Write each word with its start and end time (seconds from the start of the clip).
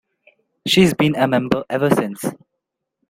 She's 0.65 0.95
been 0.95 1.15
a 1.15 1.27
member 1.27 1.63
ever 1.69 1.91
since. 1.91 2.25